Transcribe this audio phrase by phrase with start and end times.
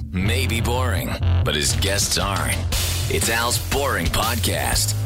[0.00, 1.10] Al may be boring,
[1.44, 2.56] but his guests aren't.
[3.12, 4.96] It's Al's Boring Podcast.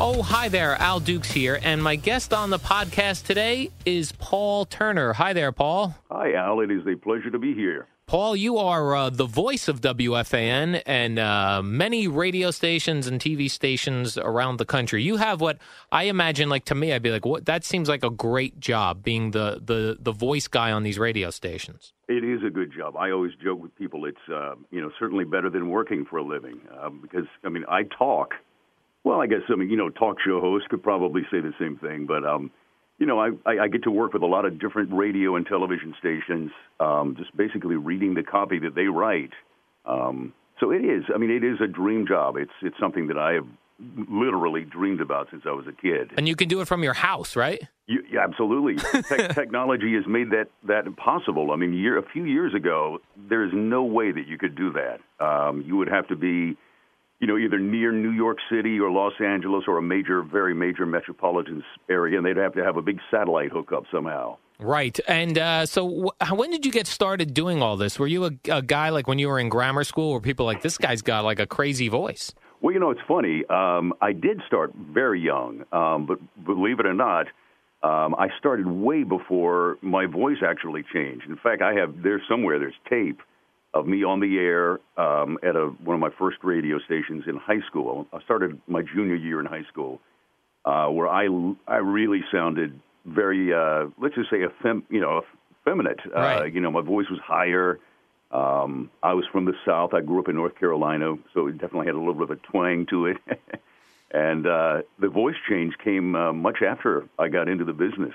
[0.00, 0.76] Oh, hi there.
[0.76, 1.58] Al Dukes here.
[1.62, 5.12] And my guest on the podcast today is Paul Turner.
[5.14, 5.96] Hi there, Paul.
[6.10, 6.60] Hi, Al.
[6.60, 7.88] It is a pleasure to be here.
[8.08, 13.50] Paul, you are uh, the voice of WFAN and uh, many radio stations and TV
[13.50, 15.02] stations around the country.
[15.02, 15.58] You have what
[15.92, 17.44] I imagine, like to me, I'd be like, "What?
[17.44, 21.28] That seems like a great job, being the the the voice guy on these radio
[21.28, 22.96] stations." It is a good job.
[22.96, 26.24] I always joke with people, it's uh, you know certainly better than working for a
[26.24, 28.32] living um, because I mean I talk.
[29.04, 31.76] Well, I guess I mean you know talk show hosts could probably say the same
[31.76, 32.52] thing, but um,
[32.98, 35.46] you know, I, I, I get to work with a lot of different radio and
[35.46, 39.30] television stations, um, just basically reading the copy that they write.
[39.84, 41.04] Um, so it is.
[41.14, 42.36] I mean, it is a dream job.
[42.36, 43.46] It's it's something that I have
[44.10, 46.10] literally dreamed about since I was a kid.
[46.16, 47.62] And you can do it from your house, right?
[47.86, 48.74] You, yeah, absolutely.
[49.02, 51.52] Te- technology has made that that possible.
[51.52, 54.72] I mean, year, a few years ago, there is no way that you could do
[54.72, 55.24] that.
[55.24, 56.56] Um, you would have to be
[57.20, 60.86] you know, either near New York City or Los Angeles or a major, very major
[60.86, 64.36] metropolitan area, and they'd have to have a big satellite hookup somehow.
[64.60, 64.98] Right.
[65.06, 67.98] And uh, so, wh- when did you get started doing all this?
[67.98, 70.62] Were you a, a, guy like when you were in grammar school, where people like
[70.62, 72.34] this guy's got like a crazy voice?
[72.60, 73.44] Well, you know, it's funny.
[73.48, 77.26] Um, I did start very young, um, but believe it or not,
[77.84, 81.26] um, I started way before my voice actually changed.
[81.28, 83.20] In fact, I have there's somewhere there's tape
[83.78, 87.36] of me on the air um, at a, one of my first radio stations in
[87.36, 88.06] high school.
[88.12, 90.00] I started my junior year in high school,
[90.64, 91.28] uh, where I
[91.66, 95.22] I really sounded very uh, let's just say effem- you know
[95.60, 96.00] effeminate.
[96.06, 96.42] Uh, right.
[96.42, 97.78] Uh, you know, my voice was higher.
[98.30, 99.94] Um, I was from the South.
[99.94, 102.36] I grew up in North Carolina, so it definitely had a little bit of a
[102.36, 103.16] twang to it.
[104.10, 108.14] and uh, the voice change came uh, much after I got into the business.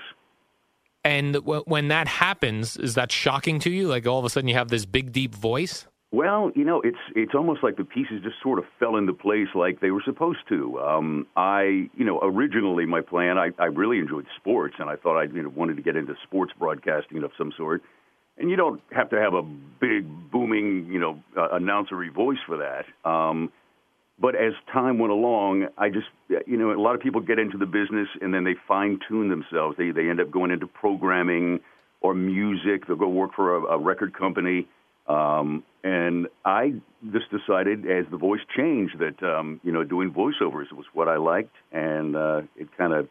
[1.04, 3.88] And w- when that happens, is that shocking to you?
[3.88, 5.86] Like all of a sudden you have this big, deep voice?
[6.14, 9.48] Well, you know, it's it's almost like the pieces just sort of fell into place
[9.52, 10.78] like they were supposed to.
[10.78, 15.18] Um, I, you know, originally my plan, I, I really enjoyed sports, and I thought
[15.18, 17.82] I you know, wanted to get into sports broadcasting of some sort.
[18.38, 22.58] And you don't have to have a big, booming, you know, uh, announcery voice for
[22.58, 22.84] that.
[23.08, 23.50] Um,
[24.18, 26.06] but as time went along, I just,
[26.46, 29.28] you know, a lot of people get into the business and then they fine tune
[29.28, 29.76] themselves.
[29.76, 31.60] They they end up going into programming
[32.00, 32.86] or music.
[32.86, 34.68] They'll go work for a, a record company.
[35.06, 36.74] Um, and I
[37.12, 41.16] just decided, as the voice changed, that um, you know, doing voiceovers was what I
[41.16, 43.08] liked, and uh, it kind of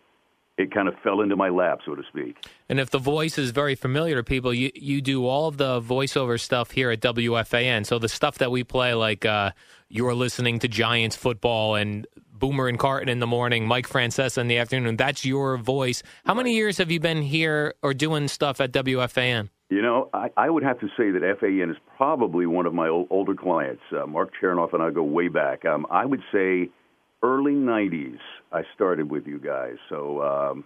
[0.57, 2.37] it kind of fell into my lap, so to speak.
[2.69, 5.81] And if the voice is very familiar to people, you you do all of the
[5.81, 7.85] voiceover stuff here at WFAN.
[7.85, 9.51] So the stuff that we play, like uh,
[9.93, 14.47] you're listening to Giants football and Boomer and Carton in the morning, Mike Francesa in
[14.47, 14.97] the afternoon.
[14.97, 16.01] That's your voice.
[16.25, 19.49] How many years have you been here or doing stuff at WFAN?
[19.69, 22.87] You know, I, I would have to say that FAN is probably one of my
[22.87, 23.83] old, older clients.
[23.95, 25.63] Uh, Mark Chernoff and I go way back.
[25.63, 26.71] Um, I would say
[27.21, 28.17] early 90s
[28.51, 29.75] I started with you guys.
[29.89, 30.63] So um,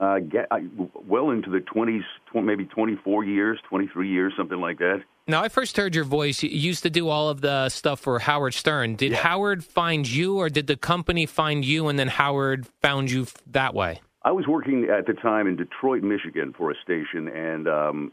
[0.00, 0.66] uh, get, I,
[1.06, 5.02] well into the 20s, tw- maybe 24 years, 23 years, something like that.
[5.28, 6.42] Now, I first heard your voice.
[6.42, 8.94] You used to do all of the stuff for Howard Stern.
[8.96, 9.18] Did Yeah.
[9.18, 13.34] Howard find you, or did the company find you, and then Howard found you f-
[13.50, 14.00] that way?
[14.22, 18.12] I was working at the time in Detroit, Michigan for a station and um,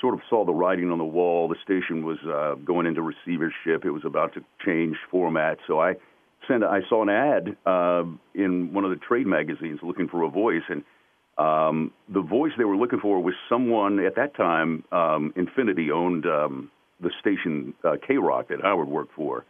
[0.00, 1.48] sort of saw the writing on the wall.
[1.48, 3.84] The station was uh, going into receivership.
[3.84, 5.58] It was about to change format.
[5.66, 5.94] So I
[6.46, 8.04] sent I saw an ad uh,
[8.34, 10.84] in one of the trade magazines looking for a voice and
[11.38, 16.26] um, the voice they were looking for was someone at that time um, Infinity owned
[16.26, 19.44] um, the station uh, K Rock that Howard worked for.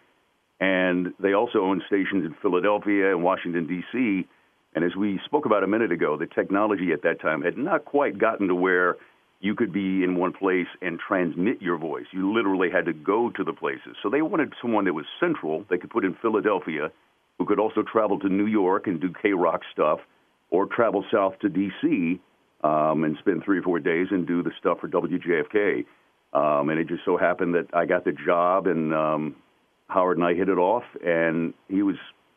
[0.60, 4.26] And they also owned stations in Philadelphia and Washington, D.C.
[4.74, 7.84] And as we spoke about a minute ago, the technology at that time had not
[7.84, 8.96] quite gotten to where
[9.40, 12.06] you could be in one place and transmit your voice.
[12.12, 13.96] You literally had to go to the places.
[14.02, 16.90] So they wanted someone that was central, they could put in Philadelphia,
[17.38, 20.00] who could also travel to New York and do K Rock stuff,
[20.50, 22.20] or travel south to D.C.
[22.62, 25.84] Um, and spend three or four days and do the stuff for WJFK.
[26.32, 29.36] Um, and it just so happened that I got the job, and um,
[29.88, 31.96] Howard and I hit it off, and he was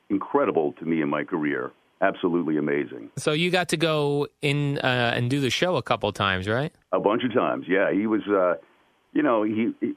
[0.10, 1.72] incredible to me in my career.
[2.02, 3.10] Absolutely amazing.
[3.18, 6.72] So you got to go in uh, and do the show a couple times, right?
[6.92, 7.92] A bunch of times, yeah.
[7.92, 8.56] He was, uh,
[9.14, 9.94] you know, he, he.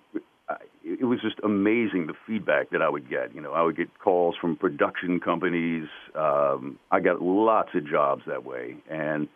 [0.82, 3.35] It was just amazing the feedback that I would get.
[3.35, 5.87] You know, I would get calls from production companies.
[6.15, 9.29] Um, I got lots of jobs that way, and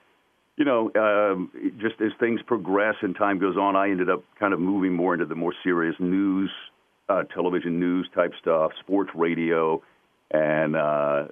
[0.56, 1.50] you know, um,
[1.81, 5.14] just as things progress and time goes on, I ended up kind of moving more
[5.14, 6.50] into the more serious news,
[7.08, 9.82] uh, television news type stuff, sports radio,
[10.31, 11.25] and uh,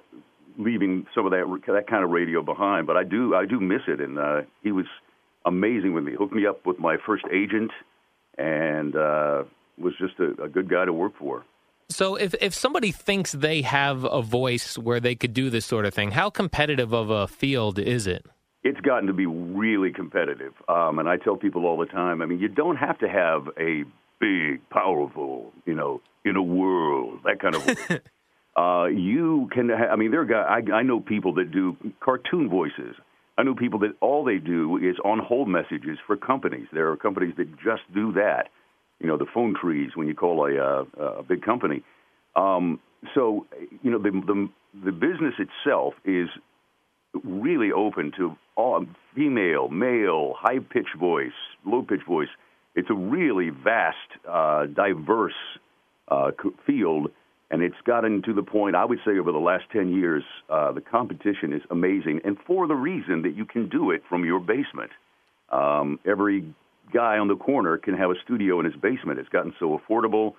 [0.57, 2.85] leaving some of that that kind of radio behind.
[2.85, 4.85] But I do I do miss it, and uh, he was
[5.45, 6.13] amazing with me.
[6.13, 7.71] Hooked me up with my first agent
[8.37, 9.43] and uh,
[9.77, 11.43] was just a, a good guy to work for.
[11.89, 15.85] So if if somebody thinks they have a voice where they could do this sort
[15.85, 18.25] of thing, how competitive of a field is it?
[18.63, 22.21] It's gotten to be really competitive, um, and I tell people all the time.
[22.21, 23.83] I mean, you don't have to have a
[24.19, 27.61] big, powerful, you know, in a world that kind of.
[28.57, 29.69] uh, you can.
[29.69, 30.63] Ha- I mean, there are guys.
[30.71, 32.95] I, I know people that do cartoon voices.
[33.37, 36.67] I know people that all they do is on hold messages for companies.
[36.71, 38.49] There are companies that just do that.
[38.99, 40.85] You know, the phone trees when you call a, uh,
[41.19, 41.83] a big company.
[42.35, 42.79] Um,
[43.13, 43.45] so,
[43.81, 44.49] you know, the, the
[44.85, 46.29] the business itself is
[47.23, 48.85] really open to all
[49.15, 51.31] female, male, high pitched voice,
[51.65, 52.29] low pitched voice.
[52.75, 53.97] It's a really vast,
[54.27, 55.33] uh, diverse
[56.07, 56.31] uh,
[56.65, 57.11] field,
[57.51, 58.75] and it's gotten to the point.
[58.75, 62.67] I would say over the last ten years, uh, the competition is amazing, and for
[62.67, 64.91] the reason that you can do it from your basement.
[65.49, 66.45] Um, every
[66.93, 69.19] guy on the corner can have a studio in his basement.
[69.19, 70.35] It's gotten so affordable.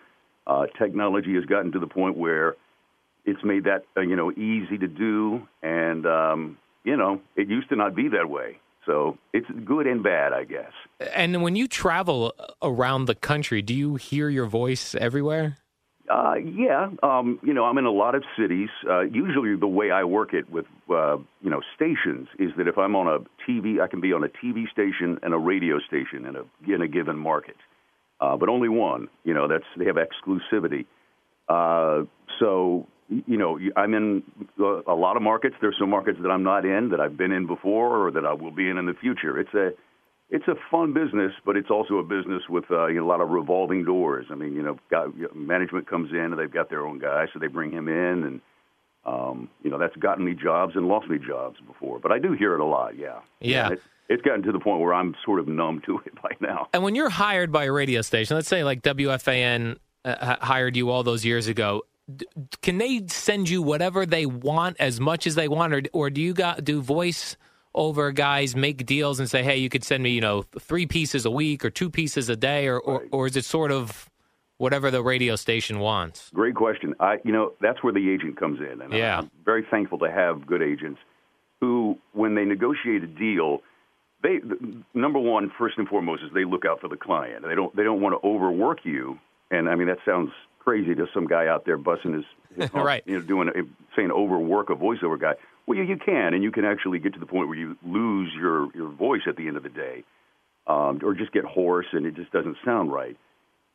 [0.46, 2.56] Uh, technology has gotten to the point where
[3.24, 7.68] it's made that uh, you know easy to do, and um, you know it used
[7.70, 8.58] to not be that way.
[8.86, 10.72] So it's good and bad, I guess.
[11.14, 15.56] And when you travel around the country, do you hear your voice everywhere?
[16.08, 18.68] Uh, yeah, um, you know, I'm in a lot of cities.
[18.88, 22.76] Uh, usually, the way I work it with, uh, you know, stations is that if
[22.76, 26.26] I'm on a TV, I can be on a TV station and a radio station
[26.26, 27.56] in a in a given market,
[28.20, 29.08] uh, but only one.
[29.24, 30.84] You know, that's they have exclusivity.
[31.48, 32.04] Uh,
[32.38, 34.22] so, you know, I'm in
[34.58, 35.56] a lot of markets.
[35.62, 38.34] There's some markets that I'm not in that I've been in before or that I
[38.34, 39.38] will be in in the future.
[39.38, 39.70] It's a
[40.30, 43.20] it's a fun business, but it's also a business with uh, you know, a lot
[43.20, 44.26] of revolving doors.
[44.30, 47.38] I mean, you know, got, management comes in and they've got their own guy, so
[47.38, 48.40] they bring him in, and
[49.04, 51.98] um, you know that's gotten me jobs and lost me jobs before.
[51.98, 52.98] But I do hear it a lot.
[52.98, 53.70] Yeah, Yeah.
[53.70, 56.68] It, it's gotten to the point where I'm sort of numb to it by now.
[56.72, 60.90] And when you're hired by a radio station, let's say like WFAN uh, hired you
[60.90, 61.82] all those years ago,
[62.14, 62.26] d-
[62.60, 66.20] can they send you whatever they want as much as they want, or, or do
[66.20, 67.36] you got do voice
[67.74, 71.24] over guys make deals and say, hey, you could send me, you know, three pieces
[71.26, 74.08] a week or two pieces a day, or or, or is it sort of
[74.58, 76.30] whatever the radio station wants?
[76.32, 76.94] Great question.
[77.00, 79.18] I, you know, that's where the agent comes in, and Yeah.
[79.18, 81.00] I'm very thankful to have good agents
[81.60, 83.62] who, when they negotiate a deal,
[84.22, 84.40] they
[84.94, 87.44] number one, first and foremost, is they look out for the client.
[87.46, 89.18] They don't they don't want to overwork you.
[89.50, 90.30] And I mean, that sounds
[90.60, 92.24] crazy to some guy out there busting his,
[92.56, 93.02] his Right.
[93.06, 93.50] you know, doing
[93.94, 95.34] saying overwork a voiceover guy.
[95.66, 98.30] Well, you, you can, and you can actually get to the point where you lose
[98.38, 100.04] your your voice at the end of the day,
[100.66, 103.16] um, or just get hoarse and it just doesn't sound right.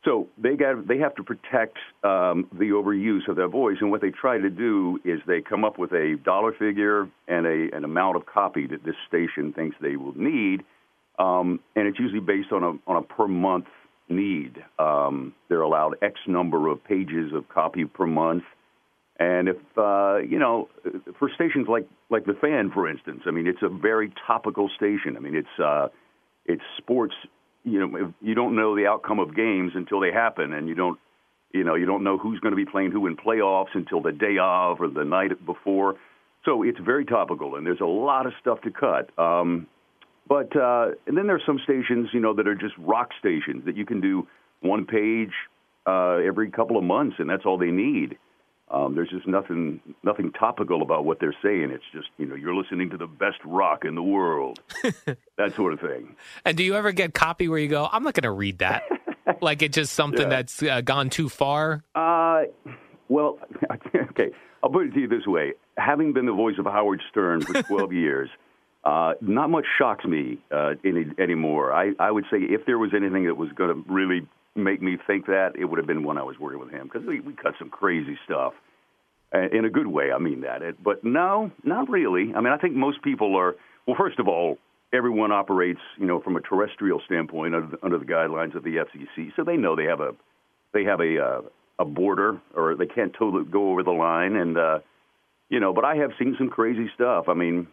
[0.05, 4.01] So they got they have to protect um, the overuse of their voice, and what
[4.01, 7.83] they try to do is they come up with a dollar figure and a an
[7.83, 10.61] amount of copy that this station thinks they will need,
[11.17, 13.65] um, and it's usually based on a on a per month
[14.07, 14.63] need.
[14.79, 18.43] Um, they're allowed X number of pages of copy per month,
[19.19, 20.69] and if uh, you know,
[21.19, 25.17] for stations like like the Fan, for instance, I mean, it's a very topical station.
[25.17, 25.89] I mean, it's uh,
[26.45, 27.13] it's sports.
[27.65, 30.97] You know, you don't know the outcome of games until they happen, and you don't,
[31.51, 34.13] you know, you don't know who's going to be playing who in playoffs until the
[34.13, 35.95] day of or the night before.
[36.45, 39.11] So it's very topical, and there's a lot of stuff to cut.
[39.19, 39.67] Um,
[40.29, 43.75] but uh, and then there's some stations, you know, that are just rock stations that
[43.75, 44.25] you can do
[44.61, 45.33] one page
[45.85, 48.17] uh, every couple of months, and that's all they need.
[48.71, 51.71] Um, there's just nothing nothing topical about what they're saying.
[51.71, 54.59] It's just you know you're listening to the best rock in the world,
[55.37, 56.15] that sort of thing.
[56.45, 58.83] And do you ever get copy where you go, I'm not going to read that?
[59.41, 60.29] like it's just something Yeah.
[60.29, 61.83] that's uh, gone too far?
[61.95, 62.43] Uh,
[63.07, 63.39] well,
[63.95, 64.29] okay.
[64.63, 67.63] I'll put it to you this way: having been the voice of Howard Stern for
[67.63, 68.29] 12 years,
[68.83, 71.73] uh, not much shocks me uh, any, anymore.
[71.73, 74.97] I, I would say if there was anything that was going to really make me
[75.07, 77.33] think that, it would have been when I was working with him because we, we
[77.33, 78.53] cut some crazy stuff.
[79.31, 80.63] In a good way, I mean that.
[80.63, 82.33] It, but no, not really.
[82.35, 83.55] I mean, I think most people are.
[83.85, 84.57] Well, first of all,
[84.91, 88.77] everyone operates, you know, from a terrestrial standpoint under the, under the guidelines of the
[88.77, 90.15] FCC, so they know they have a
[90.73, 91.41] they have a uh,
[91.77, 94.35] a border, or they can't totally go over the line.
[94.35, 94.79] And uh,
[95.49, 97.25] you know, but I have seen some crazy stuff.
[97.27, 97.67] I mean,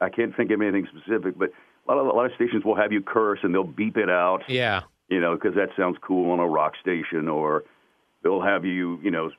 [0.00, 1.50] I can't think of anything specific, but
[1.88, 4.08] a lot of a lot of stations will have you curse and they'll beep it
[4.08, 4.82] out Yeah.
[5.10, 7.64] You know, because that sounds cool on a rock station, or
[8.22, 9.30] they'll have you, you know,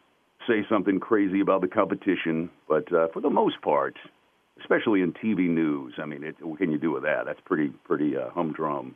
[0.48, 2.50] say something crazy about the competition.
[2.68, 3.96] But uh, for the most part,
[4.60, 7.26] especially in TV news, I mean, it, what can you do with that?
[7.26, 8.96] That's pretty, pretty uh, humdrum.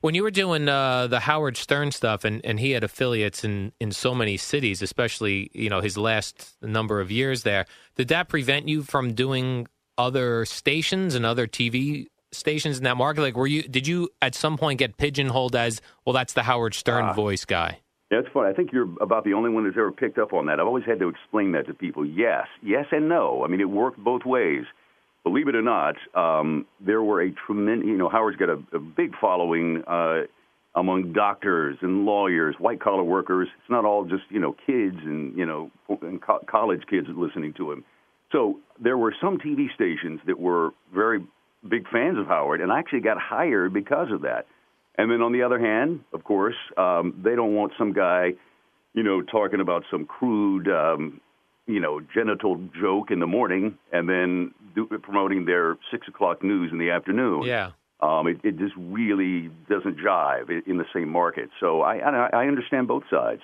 [0.00, 3.72] When you were doing uh, the Howard Stern stuff, and, and he had affiliates in,
[3.80, 7.64] in so many cities, especially you know his last number of years there,
[7.96, 9.66] did that prevent you from doing
[9.96, 13.22] other stations and other TV stations in that market?
[13.22, 16.12] Like, were you did you at some point get pigeonholed as well?
[16.14, 17.12] That's the Howard Stern Ah.
[17.12, 17.78] voice guy.
[18.10, 18.50] Yeah, it's funny.
[18.50, 20.60] I think you're about the only one that's ever picked up on that.
[20.60, 22.04] I've always had to explain that to people.
[22.04, 23.42] Yes, yes, and no.
[23.44, 24.64] I mean, it worked both ways.
[25.24, 27.86] Believe it or not, um, there were a tremendous.
[27.86, 30.22] You know, Howard's got a, a big following uh,
[30.74, 33.48] among doctors and lawyers, white collar workers.
[33.60, 35.70] It's not all just you know kids and you know
[36.02, 37.84] and co- college kids listening to him.
[38.30, 41.24] So there were some TV stations that were very
[41.68, 44.46] big fans of Howard, and I actually got hired because of that.
[44.98, 48.32] And then on the other hand, of course, um, they don't want some guy,
[48.94, 51.20] you know, talking about some crude, um,
[51.66, 56.70] you know, genital joke in the morning and then do, promoting their six o'clock news
[56.72, 57.42] in the afternoon.
[57.44, 57.70] Yeah.
[58.00, 61.50] Um, it, it just really doesn't jive in the same market.
[61.60, 63.40] So I, I, I understand both sides.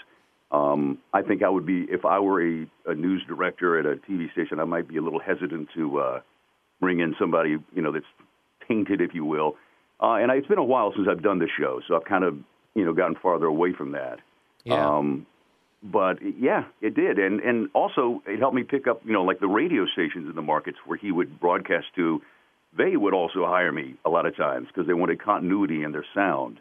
[0.50, 4.00] Um, I think I would be, if I were a, a news director at a
[4.10, 6.20] TV station, I might be a little hesitant to uh,
[6.80, 8.06] bring in somebody, you know, that's
[8.66, 9.56] tainted, if you will.
[10.00, 12.24] Uh, and I, it's been a while since I've done the show, so I've kind
[12.24, 12.38] of,
[12.74, 14.20] you know, gotten farther away from that.
[14.64, 14.96] Yeah.
[14.96, 15.26] Um,
[15.82, 19.38] but yeah, it did, and and also it helped me pick up, you know, like
[19.38, 22.20] the radio stations in the markets where he would broadcast to.
[22.76, 26.04] They would also hire me a lot of times because they wanted continuity in their
[26.14, 26.60] sound.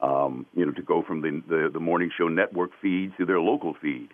[0.00, 3.40] Um, you know, to go from the, the the morning show network feed to their
[3.40, 4.08] local feed.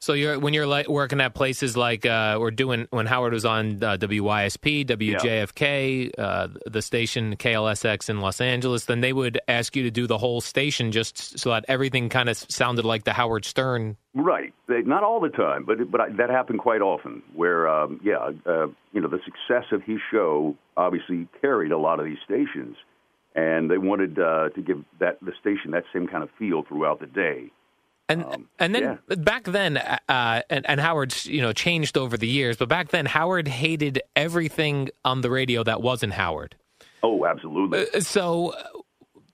[0.00, 3.44] So you're when you're like working at places like uh, we're doing when Howard was
[3.44, 9.76] on uh, WYSP, WJFK, uh, the station KLSX in Los Angeles, then they would ask
[9.76, 13.12] you to do the whole station just so that everything kind of sounded like the
[13.12, 13.98] Howard Stern.
[14.14, 14.54] Right.
[14.68, 17.22] They, not all the time, but but I, that happened quite often.
[17.34, 22.00] Where um, yeah, uh, you know, the success of his show obviously carried a lot
[22.00, 22.76] of these stations,
[23.34, 27.00] and they wanted uh, to give that the station that same kind of feel throughout
[27.00, 27.50] the day.
[28.10, 29.16] And Um, and then yeah.
[29.16, 33.06] back then, uh, and, and Howard's you know changed over the years, but back then
[33.06, 36.56] Howard hated everything on the radio that wasn't Howard.
[37.02, 37.86] Oh, absolutely.
[37.94, 38.62] Uh, So, uh,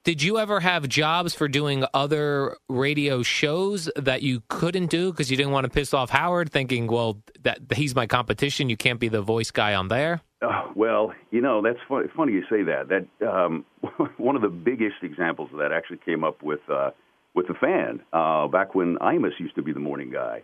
[0.04, 5.32] did you ever have jobs for doing other radio shows that you couldn't do because
[5.32, 9.00] you didn't want to piss off Howard, thinking, well, that he's my competition, you can't
[9.00, 10.20] be the voice guy on there?
[10.42, 12.88] Oh, well, you know that's funny, funny you say that.
[12.88, 13.64] That um,
[14.18, 16.90] one of the biggest examples of that actually came up with uh,
[17.36, 20.42] with the fan uh, back when Imus used to be the morning guy.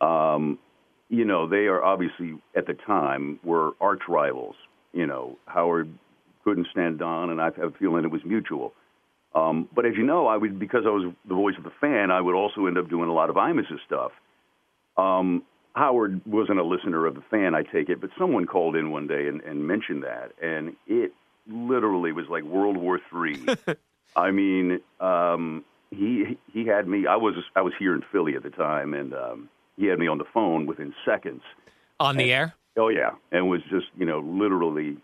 [0.00, 0.58] Um,
[1.08, 4.54] you know, they are obviously at the time were arch rivals.
[4.92, 5.92] You know, Howard
[6.44, 8.74] couldn't stand Don, and I have a feeling it was mutual.
[9.34, 12.10] Um, but as you know, I would because I was the voice of the fan,
[12.10, 14.12] I would also end up doing a lot of Imus's stuff.
[14.96, 15.42] Um,
[15.74, 19.06] Howard wasn't a listener of the fan, I take it, but someone called in one
[19.06, 21.12] day and, and mentioned that, and it
[21.46, 23.44] literally was like World War Three.
[24.16, 27.06] I mean, um, he he had me.
[27.06, 30.08] I was I was here in Philly at the time, and um, he had me
[30.08, 31.42] on the phone within seconds.
[32.00, 32.54] On the air?
[32.76, 34.96] Oh yeah, and was just you know literally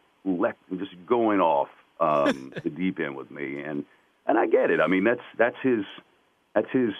[0.78, 1.68] just going off
[2.00, 3.84] um, the deep end with me, and
[4.26, 4.80] and I get it.
[4.80, 5.84] I mean that's that's his
[6.54, 6.90] that's his.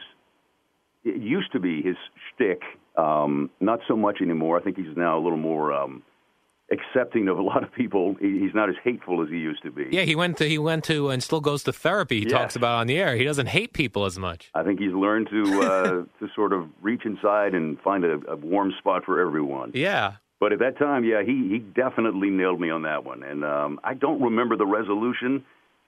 [1.05, 1.97] It used to be his
[2.29, 2.63] shtick.
[2.97, 4.59] Um, not so much anymore.
[4.59, 6.03] I think he's now a little more um,
[6.73, 8.15] accepting of a lot of people.
[8.21, 9.87] He's not as hateful as he used to be.
[9.93, 12.21] Yeah, he went to he went to and still goes to therapy.
[12.21, 12.33] He Yes.
[12.33, 13.15] talks about on the air.
[13.17, 14.51] He doesn't hate people as much.
[14.55, 18.37] I think he's learned to uh, to sort of reach inside and find a, a
[18.37, 19.73] warm spot for everyone.
[19.75, 20.15] Yeah.
[20.41, 23.23] But at that time, yeah, he he definitely nailed me on that one.
[23.23, 25.45] And um, I don't remember the resolution.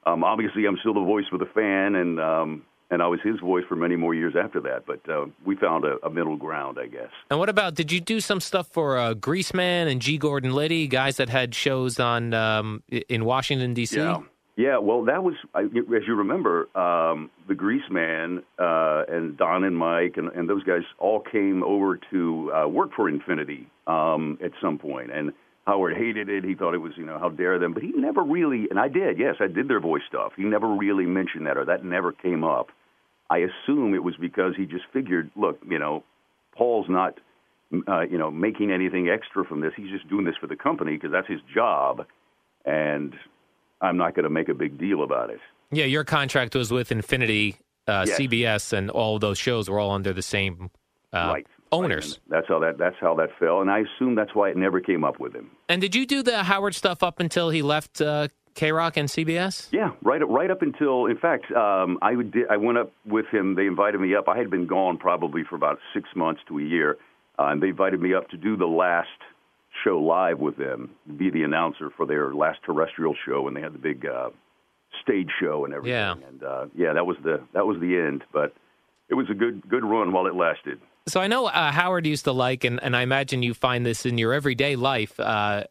[0.07, 2.63] Um, obviously, I'm still the voice for the fan, and um,
[2.95, 4.87] and I was his voice for many more years after that.
[4.87, 7.11] But uh, we found a, a middle ground, I guess.
[7.29, 10.17] And what about did you do some stuff for uh, Greaseman and G.
[10.17, 13.99] Gordon Liddy, guys that had shows on um, in Washington D.C.?
[13.99, 14.23] Yeah.
[14.57, 20.15] Yeah, well, that was, as you remember, um, the Greaseman uh, and Don and Mike
[20.17, 24.79] and, and those guys all came over to uh, work for Infinity um, at some
[24.79, 25.11] point.
[25.13, 25.33] And
[25.67, 26.45] Howard hated it.
[26.45, 27.73] He thought it was, you know, how dare them.
[27.75, 30.35] But he never really, and I did, yes, I did their voice stuff.
[30.37, 32.69] He never really mentioned that, or that never came up.
[33.35, 36.05] I assume it was because he just figured, look, you know,
[36.57, 37.19] Paul's not,
[37.89, 39.73] uh, you know, making anything extra from this.
[39.77, 42.07] He's just doing this for the company because that's his job.
[42.65, 43.13] And
[43.81, 45.41] I'm not going to make a big deal about it.
[45.73, 47.57] Yeah, your contract was with Infinity,
[47.89, 48.19] uh, Yes.
[48.19, 50.71] CBS, and all of those shows were all under the same
[51.13, 51.47] uh, right.
[51.73, 52.21] owners.
[52.27, 54.81] And That's how that that's how that fell, and I assume that's why it never
[54.81, 55.51] came up with him.
[55.69, 59.09] And did you do the Howard stuff up until he left uh, K Rock and
[59.09, 59.69] CBS?
[59.73, 63.27] Yeah, right up right up until in fact, um, I would I went up with
[63.33, 63.55] him.
[63.55, 64.29] They invited me up.
[64.29, 66.97] I had been gone probably for about six months to a year,
[67.39, 69.09] uh, and they invited me up to do the last
[69.83, 73.75] show live with them, be the announcer for their last terrestrial show, when they had
[73.75, 74.31] the big uh,
[75.03, 75.93] stage show and everything.
[75.93, 76.29] Yeah.
[76.29, 78.55] And uh, yeah, that was the that was the end, but
[79.09, 80.81] it was a good good run while it lasted.
[81.07, 84.07] So I know uh, Howard used to like, and, and I imagine you find this
[84.07, 85.21] in your everyday life.
[85.21, 85.65] Uh,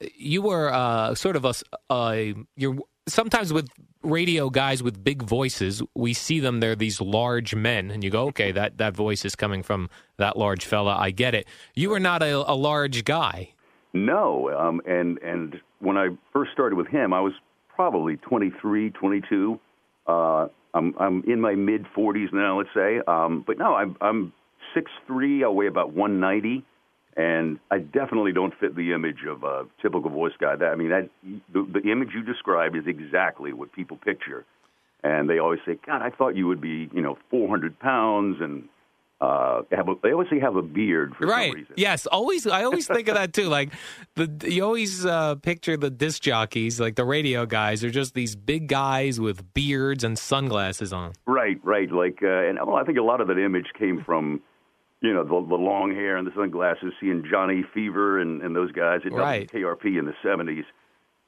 [0.00, 1.44] you were uh, sort of
[1.90, 2.76] a you're
[3.08, 3.68] sometimes with
[4.02, 6.60] radio guys with big voices, we see them.
[6.60, 10.36] They're these large men, and you go, okay, that that voice is coming from that
[10.36, 10.96] large fella.
[10.96, 11.46] I get it.
[11.74, 13.52] You are not a, a large guy.
[13.92, 17.32] No, um, and and when I first started with him, I was
[17.74, 19.58] probably 23, 22.
[20.06, 23.00] Uh, I'm I'm in my mid 40s now, let's say.
[23.06, 24.32] Um, but no, I'm I'm
[24.74, 25.42] six three.
[25.42, 26.64] I weigh about 190
[27.18, 30.54] and I definitely don't fit the image of a typical voice guy.
[30.54, 31.10] That I mean, that
[31.52, 34.46] the, the image you describe is exactly what people picture,
[35.02, 38.68] and they always say, "God, I thought you would be, you know, 400 pounds and."
[39.20, 41.50] Uh, have a, they always say have a beard for right.
[41.50, 41.74] some reason.
[41.76, 42.46] Yes, always.
[42.46, 43.48] I always think of that too.
[43.48, 43.72] Like
[44.14, 48.36] the you always uh, picture the disc jockeys, like the radio guys, are just these
[48.36, 51.14] big guys with beards and sunglasses on.
[51.26, 51.90] Right, right.
[51.90, 54.40] Like, uh, and well, I think a lot of that image came from
[55.00, 58.72] you know, the, the long hair and the sunglasses, seeing Johnny Fever and, and those
[58.72, 59.50] guys at right.
[59.50, 60.64] WKRP in the 70s.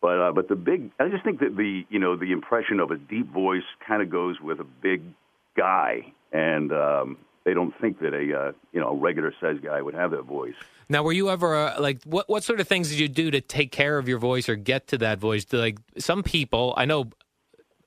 [0.01, 2.91] But uh, but the big, I just think that the you know the impression of
[2.91, 5.03] a deep voice kind of goes with a big
[5.55, 9.83] guy, and um, they don't think that a uh, you know a regular sized guy
[9.83, 10.55] would have that voice.
[10.89, 13.43] Now, were you ever uh, like what what sort of things did you do to
[13.43, 15.45] take care of your voice or get to that voice?
[15.53, 17.11] Like some people, I know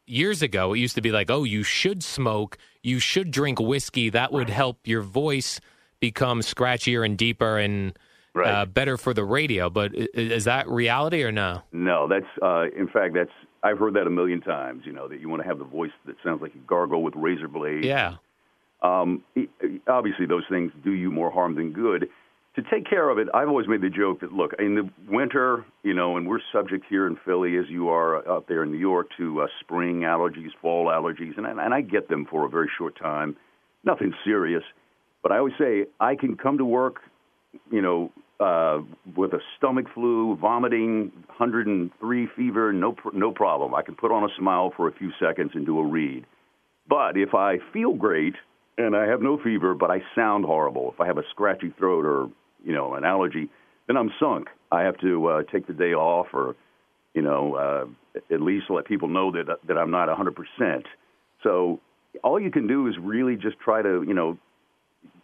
[0.05, 4.09] years ago it used to be like, oh, you should smoke, you should drink whiskey,
[4.09, 5.59] that would help your voice
[6.03, 7.97] become scratchier and deeper and
[8.33, 8.51] right.
[8.53, 9.69] uh, better for the radio.
[9.69, 11.61] But is that reality or no?
[11.71, 13.31] No, that's uh, in fact that's
[13.63, 14.83] I've heard that a million times.
[14.85, 17.13] You know that you want to have the voice that sounds like a gargle with
[17.15, 17.85] razor blades.
[17.85, 18.15] Yeah.
[18.81, 19.23] Um,
[19.87, 22.09] obviously, those things do you more harm than good.
[22.55, 25.65] To take care of it, I've always made the joke that look in the winter,
[25.83, 28.77] you know, and we're subject here in Philly, as you are out there in New
[28.77, 32.69] York, to uh, spring allergies, fall allergies, and and I get them for a very
[32.77, 33.37] short time.
[33.85, 34.63] Nothing serious.
[35.23, 36.97] But I always say I can come to work,
[37.71, 38.81] you know, uh,
[39.15, 43.73] with a stomach flu, vomiting, 103 fever, no no problem.
[43.73, 46.25] I can put on a smile for a few seconds and do a read.
[46.87, 48.33] But if I feel great
[48.77, 52.05] and I have no fever, but I sound horrible, if I have a scratchy throat
[52.05, 52.29] or
[52.63, 53.49] you know an allergy,
[53.87, 54.49] then I'm sunk.
[54.71, 56.55] I have to uh, take the day off, or
[57.13, 60.85] you know, uh, at least let people know that that I'm not 100 percent.
[61.43, 61.79] So
[62.23, 64.37] all you can do is really just try to you know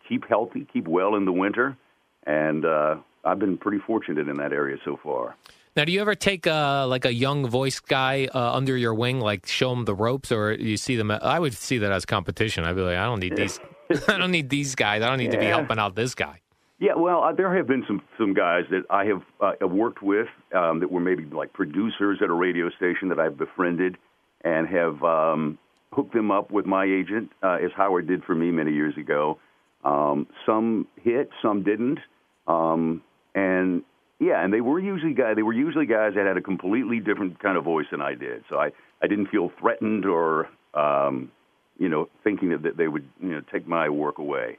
[0.10, 1.78] keep healthy, keep well in the winter,
[2.26, 5.36] and uh, I've been pretty fortunate in that area so far.
[5.76, 9.22] Now, do you ever take uh, like a young voice guy uh, under your wing,
[9.22, 11.12] like show him the ropes, or you see them?
[11.12, 12.66] I would see that as competition.
[12.66, 13.60] I'd be like, I don't need these.
[14.08, 15.02] I don't need these guys.
[15.02, 15.32] I don't need yeah.
[15.32, 16.42] to be helping out this guy.
[16.80, 20.28] Yeah, well, uh, there have been some some guys that I have uh, worked with
[20.56, 23.98] um, that were maybe like producers at a radio station that I've befriended
[24.44, 25.58] and have um,
[25.92, 29.40] hooked them up with my agent, uh, as Howard did for me many years ago.
[29.84, 32.00] Um, some hit, some didn't,
[32.48, 33.02] um,
[33.34, 33.84] and
[34.20, 35.36] yeah, and they were usually guys.
[35.36, 38.44] They were usually guys that had a completely different kind of voice than I did.
[38.50, 41.32] So I, I didn't feel threatened or, um,
[41.78, 44.58] you know, thinking that, that they would, you know, take my work away.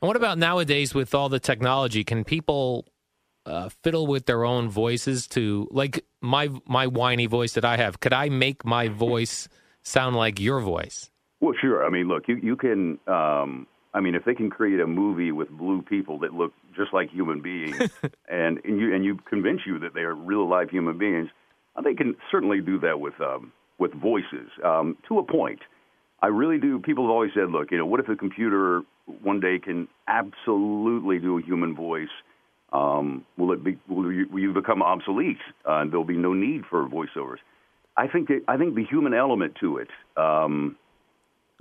[0.00, 2.04] And what about nowadays with all the technology?
[2.04, 2.86] Can people
[3.44, 8.00] uh, fiddle with their own voices to like my my whiny voice that I have?
[8.00, 9.48] Could I make my voice
[9.82, 11.10] sound like your voice?
[11.40, 11.84] Well, sure.
[11.84, 12.98] I mean, look, you you can.
[13.06, 16.92] Um, I mean, if they can create a movie with blue people that look just
[16.92, 17.76] like human beings,
[18.28, 21.28] and, and you and you convince you that they are real live human beings,
[21.76, 25.60] uh, they can certainly do that with um, with voices um, to a point.
[26.22, 26.78] I really do.
[26.78, 28.82] People have always said, look, you know, what if a computer
[29.22, 32.14] one day can absolutely do a human voice?
[32.72, 33.76] Um, will it be?
[33.88, 35.38] Will you, will you become obsolete?
[35.68, 37.38] Uh, and there'll be no need for voiceovers.
[37.96, 39.88] I think that, I think the human element to it.
[40.16, 40.76] Um,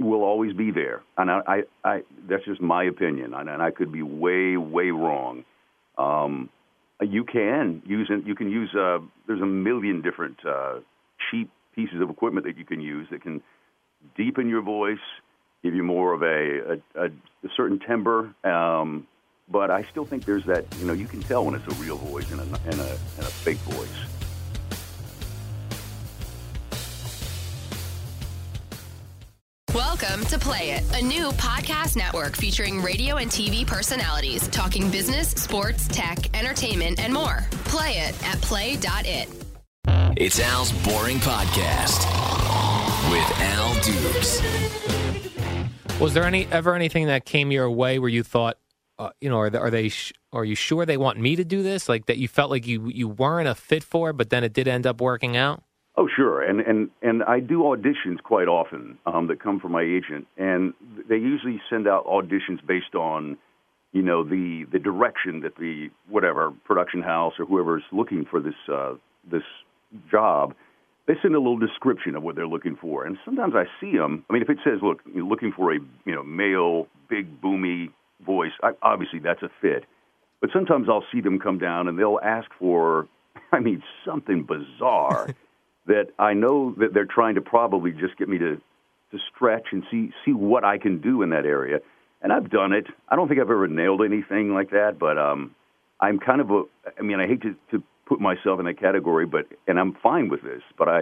[0.01, 3.71] will always be there, and I, I, I that's just my opinion, and, and I
[3.71, 5.43] could be way, way wrong.
[5.97, 6.49] Um,
[7.01, 8.73] you can use you can use.
[8.75, 10.79] Uh, there's a million different uh,
[11.29, 13.41] cheap pieces of equipment that you can use that can
[14.15, 14.99] deepen your voice,
[15.63, 18.33] give you more of a a, a, a certain timbre.
[18.43, 19.07] Um,
[19.49, 20.65] but I still think there's that.
[20.79, 23.25] You know, you can tell when it's a real voice and a and a, and
[23.25, 24.20] a fake voice.
[29.75, 35.29] Welcome to Play It, a new podcast network featuring radio and TV personalities talking business,
[35.29, 37.47] sports, tech, entertainment, and more.
[37.63, 39.29] Play it at play.it.
[40.17, 41.99] It's Al's Boring Podcast
[43.10, 44.41] with Al Dukes.
[46.01, 48.57] Was there any ever anything that came your way where you thought,
[48.99, 51.45] uh, you know, are they, are they sh- are you sure they want me to
[51.45, 51.88] do this?
[51.88, 54.67] Like that you felt like you you weren't a fit for, but then it did
[54.67, 55.63] end up working out?
[56.01, 59.83] Oh, sure, and and and I do auditions quite often um, that come from my
[59.83, 60.73] agent, and
[61.07, 63.37] they usually send out auditions based on
[63.91, 68.39] you know, the the direction that the whatever production house or whoever is looking for
[68.39, 68.95] this uh,
[69.29, 69.43] this
[70.09, 70.55] job,
[71.05, 73.05] they send a little description of what they're looking for.
[73.05, 74.25] And sometimes I see them.
[74.27, 77.91] I mean, if it says, "Look, you're looking for a you know male, big, boomy
[78.25, 79.85] voice," I, obviously that's a fit.
[80.39, 83.07] But sometimes I'll see them come down and they'll ask for,
[83.51, 85.27] I mean, something bizarre
[85.91, 88.62] that I know that they're trying to probably just get me to
[89.12, 91.80] to stretch and see see what I can do in that area.
[92.21, 92.86] And I've done it.
[93.10, 95.56] I don't think I've ever nailed anything like that, but um,
[95.99, 96.63] I'm kind of a.
[96.97, 100.30] I mean, I hate to, to put myself in that category, but and I'm fine
[100.30, 100.62] with this.
[100.77, 101.01] But I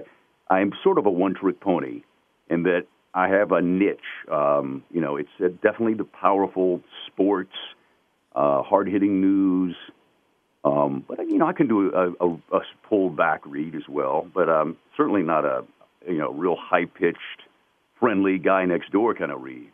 [0.50, 2.02] I'm sort of a one trick pony
[2.50, 4.00] in that I have a niche.
[4.32, 5.30] Um, you know, it's
[5.62, 7.54] definitely the powerful sports,
[8.36, 9.76] uh, hard hitting news.
[10.64, 14.28] Um, but you know, I can do a, a, a pulled back read as well.
[14.34, 15.64] But um, certainly not a
[16.08, 17.18] you know real high pitched,
[18.00, 19.70] friendly guy next door kind of read.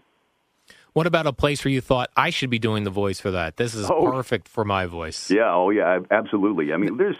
[0.93, 3.57] What about a place where you thought I should be doing the voice for that?
[3.57, 4.11] This is Oh.
[4.11, 5.29] perfect for my voice.
[5.29, 6.71] Yeah, oh yeah, absolutely.
[6.71, 7.17] I mean, there's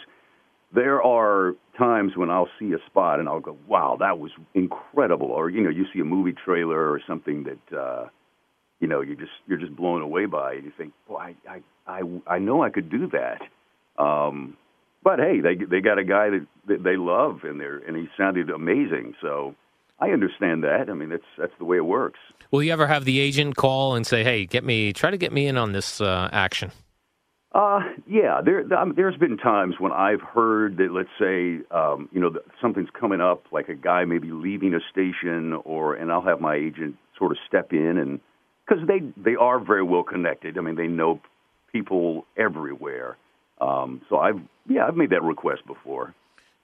[0.74, 5.28] there are times when I'll see a spot and I'll go, "Wow, that was incredible!"
[5.28, 8.06] Or you know, you see a movie trailer or something that uh,
[8.80, 11.62] you know you just you're just blown away by, and you think, "Well, I I
[11.88, 13.42] I, I know I could do that."
[13.98, 14.58] Um,
[15.04, 18.08] but hey, they they got a guy that, that they love, and they and he
[18.18, 19.16] sounded amazing.
[19.22, 19.56] So
[20.00, 20.90] I understand that.
[20.90, 22.20] I mean, that's that's the way it works.
[22.52, 25.32] Will you ever have the agent call and say, "Hey, get me, try to get
[25.32, 26.72] me in on this uh, action"?
[27.54, 28.66] Uh, yeah, there,
[28.98, 33.22] there's been times when I've heard that, let's say, um, you know, that something's coming
[33.22, 37.32] up, like a guy maybe leaving a station, or and I'll have my agent sort
[37.32, 38.20] of step in and
[38.68, 40.58] because they they are very well connected.
[40.58, 41.22] I mean, they know
[41.72, 43.16] people everywhere.
[43.62, 46.14] Um, so I've yeah, I've made that request before.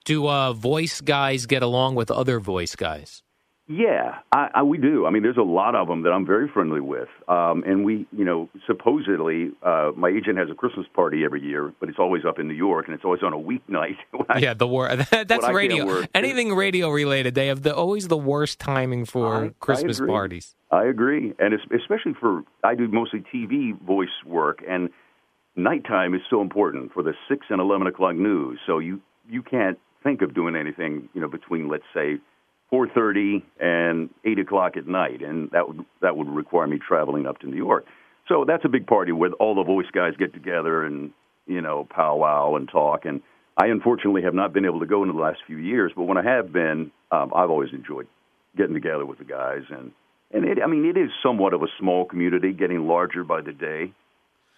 [0.04, 3.22] Do uh, voice guys get along with other voice guys?
[3.68, 5.06] Yeah, I, I, we do.
[5.06, 8.06] I mean, there's a lot of them that I'm very friendly with, um, and we,
[8.10, 12.24] you know, supposedly, uh, my agent has a Christmas party every year, but it's always
[12.24, 13.96] up in New York, and it's always on a weeknight.
[14.28, 14.94] I- yeah, the war.
[15.10, 16.04] That's radio.
[16.12, 20.56] Anything radio related, they have the always the worst timing for I- Christmas parties.
[20.72, 24.90] I agree, and especially for I do mostly TV voice work, and
[25.56, 28.58] nighttime is so important for the six and eleven o'clock news.
[28.66, 32.18] So you you can't think of doing anything, you know, between let's say
[32.70, 37.26] four thirty and eight o'clock at night, and that would that would require me traveling
[37.26, 37.86] up to New York.
[38.28, 41.10] So that's a big party where all the voice guys get together and
[41.46, 43.04] you know powwow and talk.
[43.04, 43.20] And
[43.56, 46.16] I unfortunately have not been able to go in the last few years, but when
[46.16, 48.06] I have been, um, I've always enjoyed
[48.56, 49.92] getting together with the guys and
[50.34, 53.52] and it, I mean it is somewhat of a small community, getting larger by the
[53.52, 53.92] day.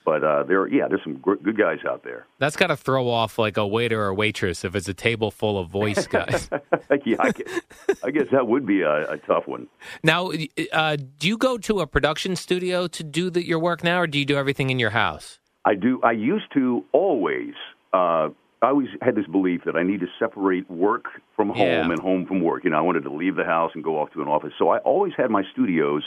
[0.05, 2.27] But uh, there, yeah, there's some gr- good guys out there.
[2.39, 5.59] That's got to throw off like a waiter or waitress if it's a table full
[5.59, 6.51] of voice guys.
[7.07, 7.61] yeah, I guess,
[8.05, 9.67] I guess that would be a, a tough one.
[10.03, 10.31] now,
[10.73, 14.07] uh, do you go to a production studio to do the, your work now, or
[14.07, 15.39] do you do everything in your house?
[15.65, 16.01] I do.
[16.03, 17.55] I used to always.
[17.95, 18.29] Uh,
[18.61, 21.05] I always had this belief that I need to separate work
[21.37, 21.91] from home Yeah.
[21.91, 22.65] and home from work.
[22.65, 24.53] You know, I wanted to leave the house and go off to an office.
[24.59, 26.03] So I always had my studios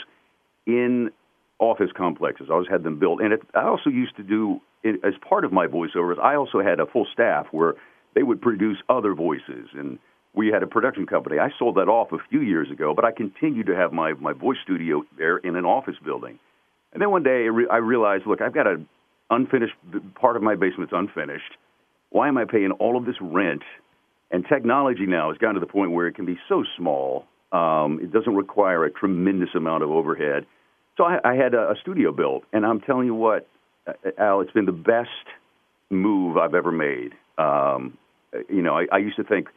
[0.66, 1.10] in
[1.58, 2.48] office complexes.
[2.50, 5.44] I always had them built, and it, I also used to do it, as part
[5.44, 6.18] of my voiceovers.
[6.18, 7.74] I also had a full staff where
[8.14, 9.98] they would produce other voices, and
[10.34, 11.38] we had a production company.
[11.38, 14.32] I sold that off a few years ago, but I continued to have my my
[14.32, 16.38] voice studio there in an office building.
[16.92, 18.80] And then one day I, realized, look, I've got a
[19.30, 19.74] unfinished
[20.14, 21.56] part of my basement's unfinished.
[22.10, 23.62] Why am I paying all of this rent?
[24.30, 27.26] And technology now has gotten to the point where it can be so small.
[27.52, 30.46] Um, it doesn't require a tremendous amount of overhead.
[30.98, 33.48] So I, I had a, a studio built, and I'm telling you what,
[33.86, 35.08] uh, Al, it's been the best
[35.90, 37.12] move I've ever made.
[37.38, 37.96] Um,
[38.50, 39.48] you know, I, I used to think,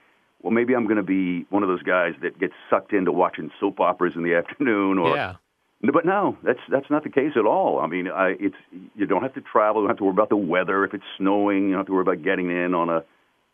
[0.43, 3.51] well, maybe I'm going to be one of those guys that gets sucked into watching
[3.59, 5.35] soap operas in the afternoon, or yeah.
[5.83, 7.79] But no, that's that's not the case at all.
[7.79, 8.55] I mean, I, it's
[8.95, 9.81] you don't have to travel.
[9.81, 10.85] You don't have to worry about the weather.
[10.85, 13.03] If it's snowing, you don't have to worry about getting in on a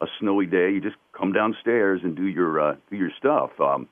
[0.02, 0.72] a snowy day.
[0.72, 3.52] You just come downstairs and do your uh, do your stuff.
[3.62, 3.88] Um,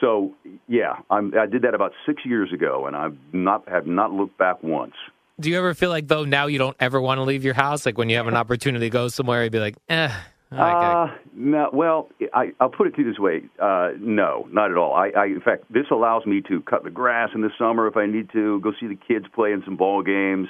[0.00, 0.34] so
[0.68, 4.38] yeah, I'm, I did that about six years ago, and I've not have not looked
[4.38, 4.94] back once.
[5.38, 7.86] Do you ever feel like though now you don't ever want to leave your house?
[7.86, 10.12] Like when you have an opportunity to go somewhere, you'd be like, eh.
[10.52, 13.42] Uh, no, well, I, I'll put it to you this way.
[13.62, 14.94] Uh, no, not at all.
[14.94, 17.96] I, I, in fact, this allows me to cut the grass in the summer if
[17.96, 20.48] I need to, go see the kids play in some ball games.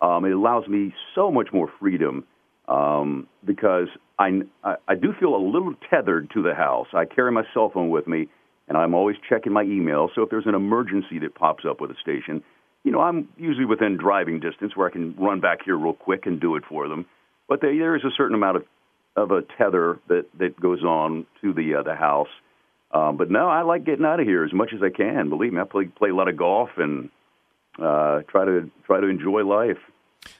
[0.00, 2.24] Um, it allows me so much more freedom
[2.68, 6.86] um, because I, I, I do feel a little tethered to the house.
[6.94, 8.28] I carry my cell phone with me,
[8.68, 10.10] and I'm always checking my email.
[10.14, 12.42] So if there's an emergency that pops up with a station,
[12.84, 16.26] you know, I'm usually within driving distance where I can run back here real quick
[16.26, 17.06] and do it for them.
[17.48, 18.64] But there, there is a certain amount of
[19.16, 22.28] of a tether that that goes on to the uh, the house.
[22.90, 25.28] Um, but no, I like getting out of here as much as I can.
[25.28, 27.10] Believe me, I play play a lot of golf and
[27.78, 29.78] uh, try to try to enjoy life.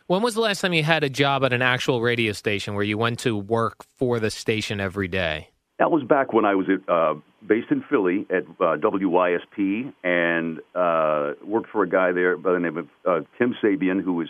[0.06, 2.84] When was the last time you had a job at an actual radio station where
[2.84, 5.50] you went to work for the station every day?
[5.78, 7.14] That was back when I was at, uh,
[7.46, 12.58] based in Philly at uh, WYSP and uh, worked for a guy there by the
[12.58, 14.28] name of uh, Tim Sabean, who was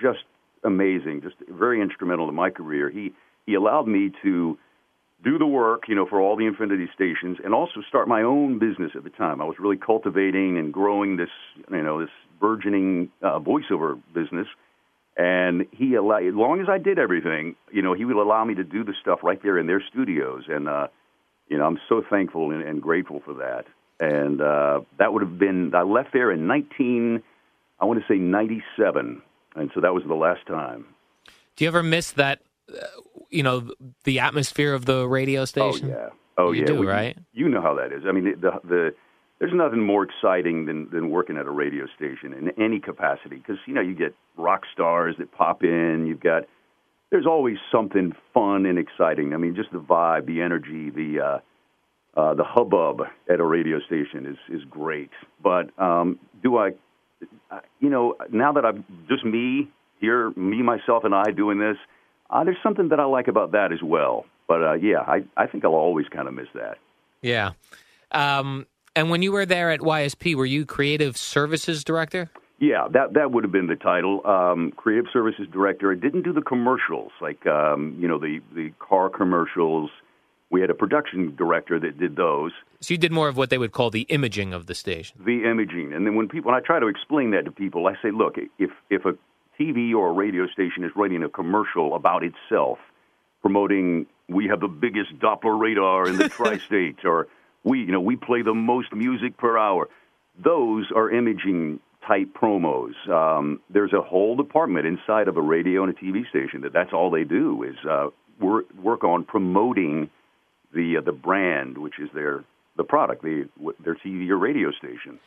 [0.00, 0.24] just
[0.64, 2.90] amazing, just very instrumental in my career.
[2.90, 3.12] He
[3.46, 4.58] he allowed me to
[5.22, 8.58] do the work, you know, for all the Infinity stations, and also start my own
[8.58, 9.40] business at the time.
[9.40, 11.28] I was really cultivating and growing this,
[11.70, 14.46] you know, this burgeoning uh, voiceover business.
[15.16, 18.54] And he allowed, as long as I did everything, you know, he would allow me
[18.54, 20.44] to do the stuff right there in their studios.
[20.48, 20.86] And, uh,
[21.50, 23.66] you know, I'm so thankful and, and grateful for that.
[23.98, 27.22] And uh, that would have been, I left there in 19,
[27.80, 29.20] I want to say 97.
[29.56, 30.86] And so that was the last time.
[31.56, 32.40] Do you ever miss that,
[32.72, 32.86] uh,
[33.28, 33.70] you know,
[34.04, 35.90] the atmosphere of the radio station?
[35.92, 36.08] Oh, yeah.
[36.38, 36.66] Oh, You yeah.
[36.66, 37.18] do, Well, right?
[37.34, 38.04] You know how that is.
[38.08, 38.94] I mean, the, the
[39.40, 43.56] there's nothing more exciting than than working at a radio station in any capacity because
[43.66, 46.06] you know you get rock stars that pop in.
[46.06, 46.44] You've got
[47.10, 49.34] there's always something fun and exciting.
[49.34, 51.38] I mean, just the vibe, the energy, the uh,
[52.20, 55.10] uh, the hubbub at a radio station is is great.
[55.42, 56.70] But um, do I,
[57.80, 59.70] you know, now that I'm just me
[60.00, 61.76] here, me myself and I doing this,
[62.30, 64.24] uh, there's something that I like about that as well.
[64.46, 66.78] But uh, yeah, I I think I'll always kind of miss that.
[67.22, 67.52] Yeah.
[68.12, 72.30] Um, and when you were there at YSP, were you creative services director?
[72.60, 74.20] Yeah, that that would have been the title.
[74.26, 75.90] Um, creative services director.
[75.92, 79.90] I didn't do the commercials, like um, you know the the car commercials.
[80.50, 83.58] We had a production director that did those, So you did more of what they
[83.58, 85.20] would call the imaging of the station.
[85.24, 87.94] the imaging, and then when people, when I try to explain that to people, I
[88.02, 89.14] say, look, if if a
[89.58, 92.78] TV or a radio station is writing a commercial about itself,
[93.42, 97.28] promoting we have the biggest Doppler radar in the tri-state, or
[97.64, 99.88] we you know we play the most music per hour,
[100.38, 102.92] those are imaging type promos.
[103.08, 106.92] Um, there's a whole department inside of a radio and a TV station that that's
[106.92, 108.08] all they do is uh,
[108.40, 110.10] work work on promoting
[110.74, 112.44] the uh, the brand, which is their
[112.76, 113.48] the product, the
[113.84, 115.18] their TV or radio station.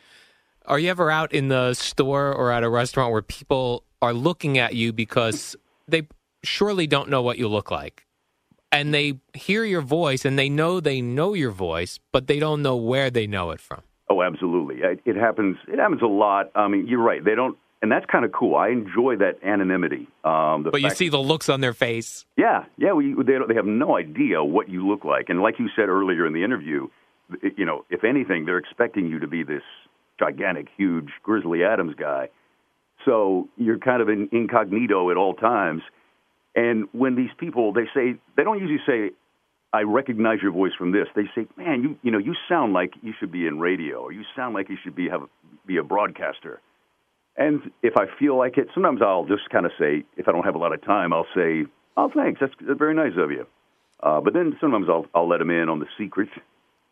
[0.66, 4.56] Are you ever out in the store or at a restaurant where people are looking
[4.58, 5.56] at you because
[5.86, 6.08] they
[6.42, 8.06] surely don't know what you look like?
[8.72, 12.62] And they hear your voice and they know they know your voice, but they don't
[12.62, 13.82] know where they know it from.
[14.08, 14.76] Oh, absolutely.
[14.82, 15.56] It, it happens.
[15.66, 16.50] It happens a lot.
[16.54, 17.24] I mean, you're right.
[17.24, 18.54] They don't, and that's kind of cool.
[18.54, 20.08] I enjoy that anonymity.
[20.24, 22.26] Um, the But you see the looks on their face.
[22.36, 22.92] yeah, yeah.
[22.92, 25.88] We, they don't, they have no idea what you look like, and like you said
[25.88, 26.88] earlier in the interview,
[27.56, 29.62] you know, if anything, they're expecting you to be this
[30.18, 32.28] gigantic, huge Grizzly Adams guy.
[33.04, 35.82] So you're kind of in incognito at all times.
[36.54, 39.10] And when these people, they say, they don't usually say,
[39.74, 41.08] I recognize your voice from this.
[41.16, 44.12] They say, "Man, you you know, you sound like you should be in radio, or
[44.12, 45.22] you sound like you should be have
[45.66, 46.60] be a broadcaster."
[47.36, 50.44] And if I feel like it, sometimes I'll just kind of say, if I don't
[50.44, 53.48] have a lot of time, I'll say, "Oh, thanks, that's, that's very nice of you."
[54.00, 56.28] Uh, but then sometimes I'll I'll let them in on the secret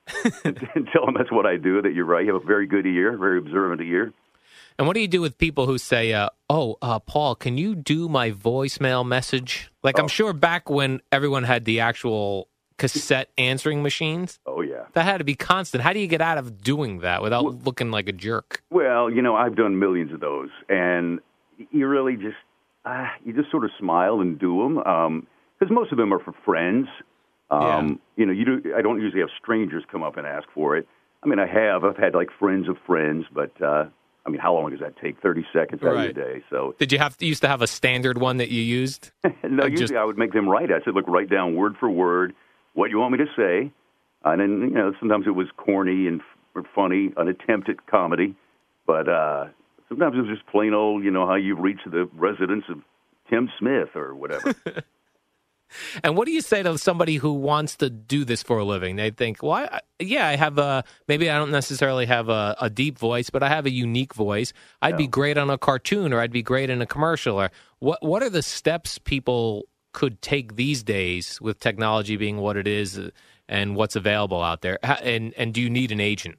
[0.45, 1.83] and tell them that's what I do.
[1.83, 4.13] That you're right, you have a very good ear, very observant ear.
[4.77, 7.77] And what do you do with people who say, uh, "Oh, uh, Paul, can you
[7.77, 12.49] do my voicemail message?" Like I'm sure back when everyone had the actual
[12.83, 14.85] cassette answering machines, Oh yeah.
[14.95, 15.83] that had to be constant.
[15.85, 18.63] How do you get out of doing that without looking like a jerk?
[18.71, 21.21] Well, you know, I've done millions of those, and
[21.71, 22.37] you really just
[22.85, 25.27] uh, you just sort of smile and do them
[25.59, 26.89] because most of them are for friends.
[27.51, 28.75] Um, You know, you do.
[28.77, 30.89] I don't usually have strangers come up and ask for it.
[31.23, 31.85] I mean, I have.
[31.85, 33.85] I've had like friends of friends, but uh,
[34.27, 35.21] I mean, how long does that take?
[35.23, 36.11] Thirty seconds out Right.
[36.11, 36.43] of your day.
[36.51, 39.11] So Did you have to, used to have a standard one that you used?
[39.25, 39.31] no,
[39.65, 40.73] I usually just- I would make them write.
[40.73, 42.35] I said, look, write down word for word
[42.75, 43.73] what you want me to say,
[44.25, 46.21] and then you know sometimes it was corny and
[46.57, 48.35] f- funny, an attempt at comedy,
[48.87, 49.47] but uh,
[49.89, 52.79] sometimes it was just plain old, you know, how you reach the residence of
[53.31, 54.55] Tim Smith or whatever.
[56.03, 58.97] And what do you say to somebody who wants to do this for a living?
[58.97, 62.71] They think, well, I, yeah, I have a maybe I don't necessarily have a, a
[62.71, 64.53] deep voice, but I have a unique voice.
[64.81, 67.41] I'd be great on a cartoon, or I'd be great in a commercial.
[67.41, 68.03] Or what?
[68.03, 72.99] What are the steps people could take these days with technology being what it is
[72.99, 73.11] uh,
[73.49, 74.79] and what's available out there?
[75.03, 76.39] And and do you need an agent?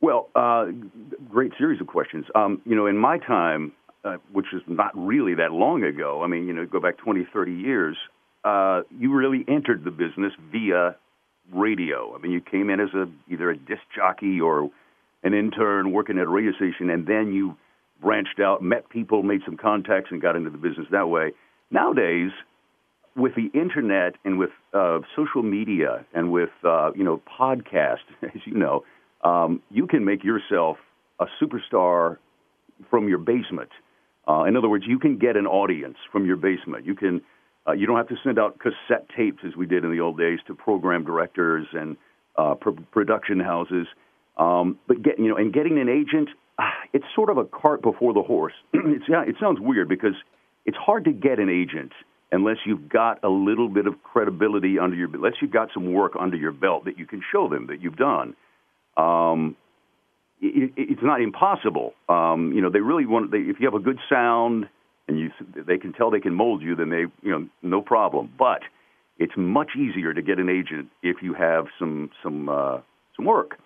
[0.00, 0.66] Well, uh,
[1.30, 2.26] great series of questions.
[2.34, 3.72] Um, you know, in my time,
[4.04, 7.26] uh, which is not really that long ago, I mean, you know, go back 20,
[7.32, 7.96] 30 years,
[8.44, 10.96] uh, you really entered the business via
[11.52, 12.14] radio.
[12.16, 14.70] I mean, you came in as a either a disc jockey or
[15.22, 17.56] an intern working at a radio station, and then you
[18.00, 21.30] branched out, met people, made some contacts, and got into the business that way.
[21.70, 22.32] Nowadays,
[23.16, 28.40] with the internet and with uh, social media and with uh, you know podcast, as
[28.44, 28.84] you know,
[29.22, 30.76] um, you can make yourself
[31.20, 32.18] a superstar
[32.90, 33.70] from your basement.
[34.26, 36.86] Uh, in other words, you can get an audience from your basement.
[36.86, 37.22] You can
[37.66, 40.18] uh, you don't have to send out cassette tapes as we did in the old
[40.18, 41.96] days to program directors and
[42.36, 43.86] uh, pr- production houses.
[44.36, 47.82] Um, but get you know, and getting an agent, uh, it's sort of a cart
[47.82, 48.54] before the horse.
[48.72, 50.14] it's, yeah, it sounds weird because
[50.64, 51.92] it's hard to get an agent
[52.32, 56.12] unless you've got a little bit of credibility under your, unless you've got some work
[56.18, 58.34] under your belt that you can show them that you've done.
[58.96, 59.56] Um,
[60.40, 61.92] it, it's not impossible.
[62.08, 63.30] Um, you know, they really want.
[63.30, 64.68] They, if you have a good sound
[65.06, 68.32] and you, they can tell they can mold you, then they, you know, no problem.
[68.36, 68.62] But
[69.18, 72.78] it's much easier to get an agent if you have some some uh,
[73.16, 73.58] some work.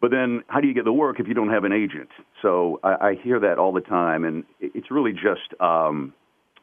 [0.00, 2.08] But then, how do you get the work if you don't have an agent?
[2.40, 6.14] So I, I hear that all the time, and it's really just um,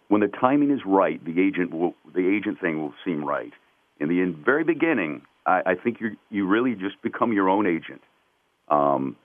[0.08, 3.54] when the timing is right, the agent will the agent thing will seem right.
[4.00, 7.66] In the in very beginning, I, I think you you really just become your own
[7.68, 8.02] agent.
[8.70, 9.16] Um,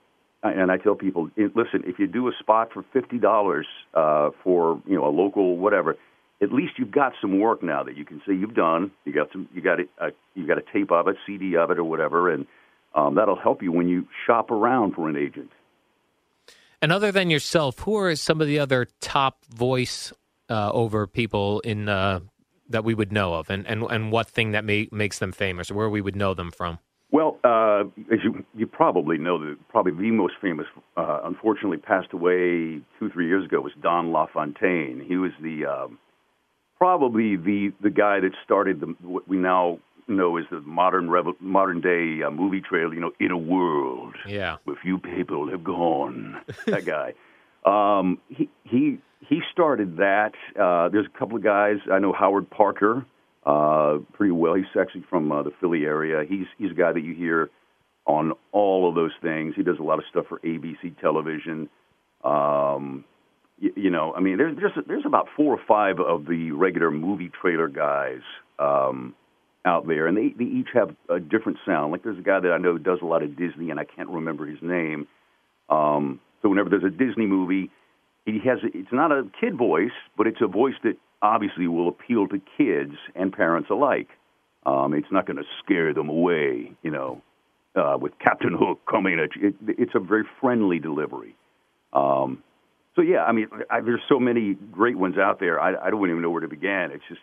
[0.43, 4.81] and I tell people, listen, if you do a spot for fifty dollars uh, for
[4.87, 5.97] you know a local whatever,
[6.41, 8.91] at least you've got some work now that you can say you've done.
[9.05, 11.69] You got some, you got a, a you got a tape of it, CD of
[11.69, 12.47] it, or whatever, and
[12.95, 15.51] um, that'll help you when you shop around for an agent.
[16.81, 20.11] And other than yourself, who are some of the other top voice
[20.51, 22.19] uh, over people in uh,
[22.69, 25.71] that we would know of, and and and what thing that may, makes them famous,
[25.71, 26.79] or where we would know them from?
[27.11, 30.65] Well, uh, as you you probably know, that probably the most famous,
[30.97, 35.03] uh, unfortunately, passed away two three years ago was Don LaFontaine.
[35.05, 35.99] He was the um,
[36.77, 41.39] probably the the guy that started the what we now know as the modern revo-
[41.39, 42.93] modern day uh, movie trailer.
[42.93, 44.57] You know, in a world yeah.
[44.65, 46.41] where few people have gone.
[46.67, 47.13] that guy.
[47.65, 50.33] Um, he he he started that.
[50.59, 52.13] Uh, there's a couple of guys I know.
[52.13, 53.05] Howard Parker
[53.45, 54.53] uh, pretty well.
[54.53, 56.23] He's actually from uh, the Philly area.
[56.27, 57.49] He's he's a guy that you hear
[58.05, 59.53] on all of those things.
[59.55, 61.69] He does a lot of stuff for ABC television.
[62.23, 63.03] Um,
[63.59, 66.91] you, you know, I mean, there's there's there's about four or five of the regular
[66.91, 68.21] movie trailer guys
[68.59, 69.15] um,
[69.65, 71.91] out there, and they they each have a different sound.
[71.91, 74.09] Like there's a guy that I know does a lot of Disney, and I can't
[74.09, 75.07] remember his name.
[75.69, 77.69] Um, so whenever there's a Disney movie,
[78.25, 82.27] he has it's not a kid voice, but it's a voice that obviously will appeal
[82.27, 84.09] to kids and parents alike.
[84.65, 87.21] Um, it's not going to scare them away, you know,
[87.75, 89.49] uh, with Captain Hook coming at you.
[89.49, 91.35] It, it's a very friendly delivery.
[91.93, 92.43] Um,
[92.95, 95.59] so yeah, I mean, I, there's so many great ones out there.
[95.59, 96.89] I, I don't even know where to begin.
[96.91, 97.21] It's just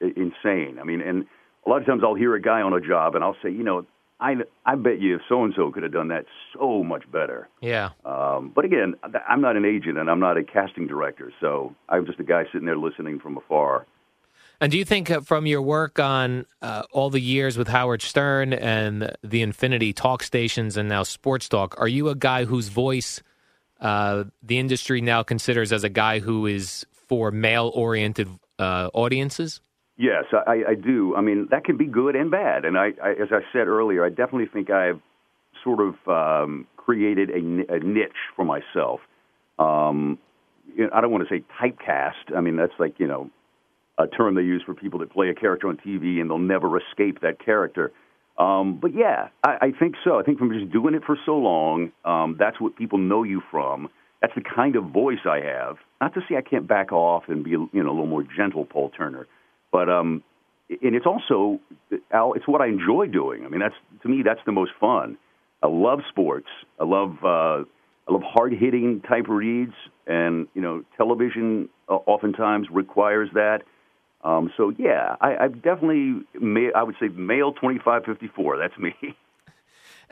[0.00, 0.78] insane.
[0.80, 1.26] I mean, and
[1.66, 3.62] a lot of times I'll hear a guy on a job and I'll say, you
[3.62, 3.86] know,
[4.20, 4.34] I,
[4.66, 7.48] I bet you if so and so could have done that so much better.
[7.60, 7.90] Yeah.
[8.04, 8.94] Um, but again,
[9.28, 12.44] I'm not an agent and I'm not a casting director, so I'm just a guy
[12.52, 13.86] sitting there listening from afar.
[14.60, 18.02] And do you think uh, from your work on uh, all the years with Howard
[18.02, 22.68] Stern and the Infinity talk stations and now Sports Talk, are you a guy whose
[22.68, 23.22] voice
[23.80, 28.28] uh, the industry now considers as a guy who is for male oriented
[28.58, 29.62] uh, audiences?
[30.00, 31.14] Yes, I, I do.
[31.14, 32.64] I mean, that can be good and bad.
[32.64, 34.98] And I, I as I said earlier, I definitely think I've
[35.62, 39.00] sort of um, created a, a niche for myself.
[39.58, 40.18] Um,
[40.74, 42.34] you know, I don't want to say typecast.
[42.34, 43.28] I mean, that's like you know
[43.98, 46.78] a term they use for people that play a character on TV and they'll never
[46.78, 47.92] escape that character.
[48.38, 50.18] Um, but yeah, I, I think so.
[50.18, 53.42] I think from just doing it for so long, um, that's what people know you
[53.50, 53.90] from.
[54.22, 55.76] That's the kind of voice I have.
[56.00, 58.64] Not to say I can't back off and be you know a little more gentle,
[58.64, 59.26] Paul Turner
[59.72, 60.22] but um,
[60.82, 61.60] and it's also
[62.12, 63.44] Al, it's what I enjoy doing.
[63.44, 65.16] I mean, that's to me that's the most fun.
[65.62, 66.48] I love sports.
[66.78, 67.64] I love uh,
[68.08, 69.74] I love hard hitting type reads,
[70.06, 73.62] and you know, television uh, oftentimes requires that.
[74.22, 76.22] Um, so yeah, I, I've definitely
[76.74, 78.58] I would say male twenty five fifty four.
[78.58, 78.94] That's me.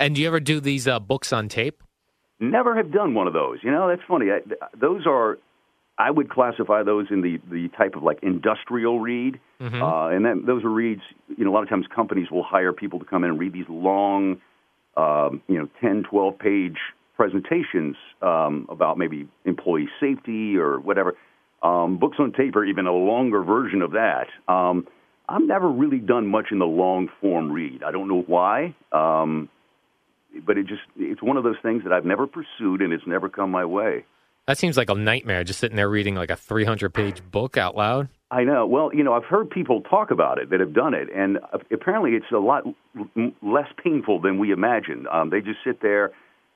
[0.01, 1.83] And do you ever do these uh, books on tape?
[2.39, 3.59] Never have done one of those.
[3.63, 4.27] You know, that's funny.
[4.31, 4.39] I,
[4.79, 5.39] those are
[5.99, 9.83] I would classify those in the, the type of like industrial read, mm-hmm.
[9.83, 11.03] uh, and then those are reads.
[11.37, 13.53] You know, a lot of times companies will hire people to come in and read
[13.53, 14.41] these long,
[14.97, 16.77] um, you know, 10, 12 page
[17.17, 21.17] presentations um, about maybe employee safety or whatever.
[21.65, 24.29] Um, books on tape are even a longer version of that.
[24.47, 24.87] Um,
[25.29, 27.83] I've never really done much in the long form read.
[27.83, 29.49] I don't know why, um,
[30.47, 33.29] but it just it's one of those things that I've never pursued and it's never
[33.29, 34.05] come my way.
[34.49, 37.77] That seems like a nightmare, just sitting there reading like a 300 page book out
[37.77, 38.09] loud.
[38.31, 38.67] I know.
[38.67, 41.39] Well, you know, I've heard people talk about it that have done it, and
[41.71, 42.65] apparently it's a lot
[43.43, 45.07] less painful than we imagine.
[45.13, 46.13] Um, they just sit there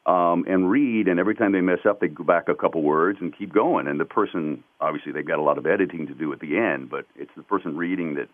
[0.07, 3.19] um, and read, and every time they mess up, they go back a couple words
[3.21, 3.87] and keep going.
[3.87, 6.89] And the person, obviously, they've got a lot of editing to do at the end,
[6.89, 8.29] but it's the person reading that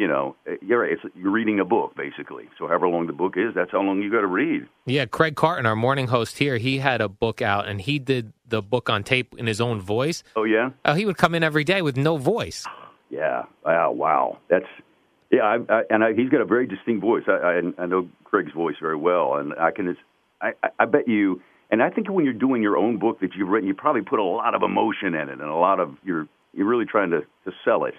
[0.00, 2.48] you know, uh, you're right, it's you're reading a book basically.
[2.58, 4.66] So however long the book is, that's how long you got to read.
[4.86, 8.32] Yeah, Craig Carton, our morning host here, he had a book out and he did
[8.48, 10.24] the book on tape in his own voice.
[10.34, 12.66] Oh yeah, Oh, he would come in every day with no voice.
[13.10, 13.42] yeah.
[13.64, 14.38] Wow, wow.
[14.48, 14.70] That's
[15.30, 17.24] yeah, I, I, and I, he's got a very distinct voice.
[17.28, 19.96] I, I I know Craig's voice very well, and I can.
[20.40, 21.42] I- I bet you.
[21.70, 24.18] And I think when you're doing your own book that you've written, you probably put
[24.18, 27.20] a lot of emotion in it, and a lot of you're you're really trying to
[27.44, 27.94] to sell it.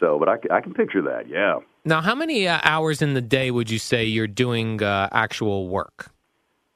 [0.00, 1.28] So, but I can picture that.
[1.28, 1.60] Yeah.
[1.84, 5.68] Now, how many uh, hours in the day would you say you're doing uh, actual
[5.68, 6.10] work?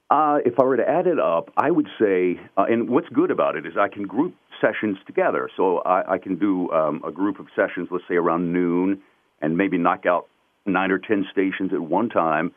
[0.09, 3.29] Uh, if I were to add it up, I would say, uh, and what's good
[3.29, 5.49] about it is I can group sessions together.
[5.57, 9.01] So I, I can do um, a group of sessions, let's say around noon,
[9.41, 10.27] and maybe knock out
[10.65, 12.53] nine or ten stations at one time.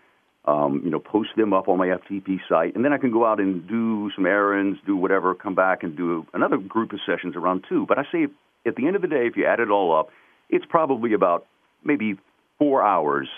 [0.46, 3.26] Um, you know, post them up on my FTP site, and then I can go
[3.26, 7.36] out and do some errands, do whatever, come back and do another group of sessions
[7.36, 7.84] around two.
[7.86, 8.26] But I say,
[8.66, 10.08] at the end of the day, if you add it all up,
[10.50, 11.46] it's probably about
[11.84, 12.16] maybe
[12.58, 13.28] four hours,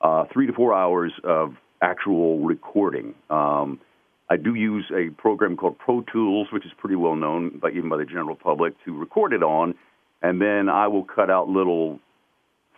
[0.00, 3.14] uh, three to four hours of actual recording.
[3.30, 3.80] Um,
[4.28, 7.88] I do use a program called Pro Tools, which is pretty well known by even
[7.88, 9.74] by the general public to record it on,
[10.22, 11.98] and then I will cut out little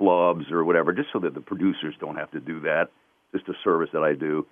[0.00, 2.88] flubs or whatever, just so that the producers don't have to do that.
[3.32, 4.46] Just a service that I do,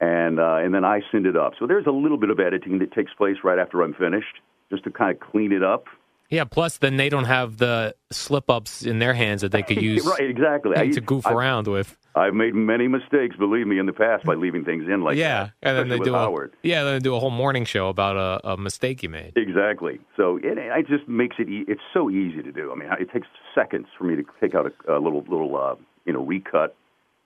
[0.00, 1.52] and uh, and then I send it up.
[1.58, 4.84] So there's a little bit of editing that takes place right after I'm finished, just
[4.84, 5.84] to kind of clean it up.
[6.32, 9.82] Yeah, plus then they don't have the slip ups in their hands that they could
[9.82, 10.76] use right, exactly.
[10.76, 11.94] I, to goof I, around with.
[12.14, 15.44] I've made many mistakes, believe me, in the past by leaving things in like yeah,
[15.44, 15.52] that.
[15.62, 16.54] and then they do with a Howard.
[16.62, 19.34] yeah, then they do a whole morning show about a, a mistake you made.
[19.36, 20.00] Exactly.
[20.16, 21.50] So it, it just makes it.
[21.50, 22.72] E- it's so easy to do.
[22.72, 25.74] I mean, it takes seconds for me to take out a, a little little uh,
[26.06, 26.74] you know recut,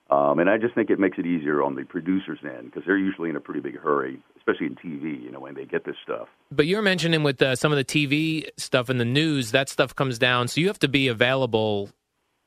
[0.09, 2.97] um, and I just think it makes it easier on the producers' end because they're
[2.97, 5.21] usually in a pretty big hurry, especially in TV.
[5.21, 6.27] You know, when they get this stuff.
[6.51, 9.95] But you're mentioning with uh, some of the TV stuff in the news, that stuff
[9.95, 11.89] comes down, so you have to be available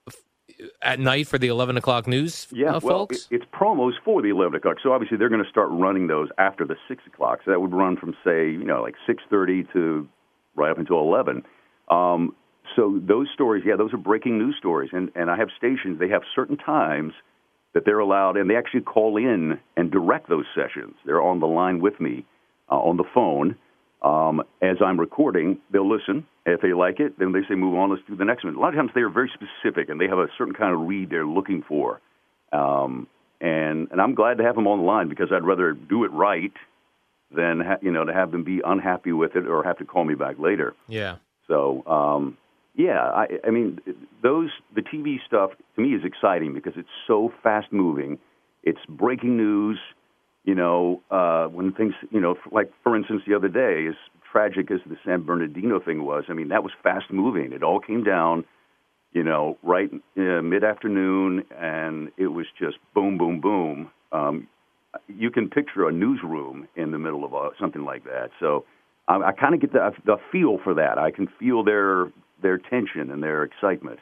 [0.08, 0.14] f-
[0.80, 3.28] at night for the eleven o'clock news, Yeah, uh, well, folks.
[3.30, 4.76] it's promos for the eleven o'clock.
[4.82, 7.40] So obviously they're going to start running those after the six o'clock.
[7.44, 10.08] So that would run from say you know like six thirty to
[10.56, 11.42] right up until eleven.
[11.90, 12.34] Um,
[12.76, 15.98] so those stories, yeah, those are breaking news stories, and and I have stations.
[15.98, 17.12] They have certain times
[17.74, 20.94] that they're allowed, and they actually call in and direct those sessions.
[21.04, 22.24] They're on the line with me
[22.70, 23.56] uh, on the phone.
[24.02, 26.26] Um, as I'm recording, they'll listen.
[26.46, 28.54] If they like it, then they say, move on, let's do the next one.
[28.54, 30.88] A lot of times they are very specific and they have a certain kind of
[30.88, 32.00] read they're looking for.
[32.52, 33.06] Um,
[33.40, 36.12] and, and I'm glad to have them on the line because I'd rather do it
[36.12, 36.52] right
[37.30, 40.04] than, ha- you know, to have them be unhappy with it or have to call
[40.04, 40.74] me back later.
[40.88, 41.16] yeah.
[41.46, 42.38] So, um,
[42.80, 43.78] yeah, I, I mean,
[44.22, 48.18] those the TV stuff to me is exciting because it's so fast moving.
[48.62, 49.78] It's breaking news.
[50.44, 53.94] You know, uh, when things, you know, like for instance, the other day, as
[54.32, 57.52] tragic as the San Bernardino thing was, I mean, that was fast moving.
[57.52, 58.44] It all came down,
[59.12, 63.90] you know, right uh, mid afternoon, and it was just boom, boom, boom.
[64.12, 64.48] Um,
[65.08, 68.30] you can picture a newsroom in the middle of a, something like that.
[68.40, 68.64] So
[69.06, 70.96] I, I kind of get the, the feel for that.
[70.96, 72.10] I can feel their
[72.42, 74.00] their tension and their excitement.